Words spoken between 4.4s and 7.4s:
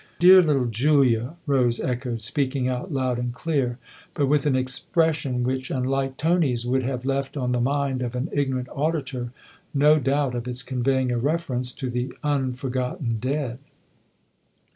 an expression which, unlike Tony's, would have left